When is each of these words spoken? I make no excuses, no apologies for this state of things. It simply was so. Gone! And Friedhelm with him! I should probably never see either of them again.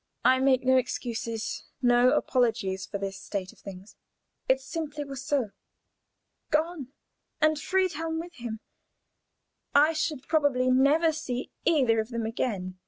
I 0.25 0.39
make 0.39 0.63
no 0.63 0.77
excuses, 0.77 1.63
no 1.79 2.15
apologies 2.17 2.87
for 2.87 2.97
this 2.97 3.21
state 3.21 3.53
of 3.53 3.59
things. 3.59 3.95
It 4.49 4.59
simply 4.59 5.03
was 5.05 5.23
so. 5.23 5.51
Gone! 6.49 6.87
And 7.39 7.57
Friedhelm 7.59 8.19
with 8.19 8.33
him! 8.37 8.61
I 9.75 9.93
should 9.93 10.27
probably 10.27 10.71
never 10.71 11.11
see 11.11 11.51
either 11.67 11.99
of 11.99 12.09
them 12.09 12.25
again. 12.25 12.79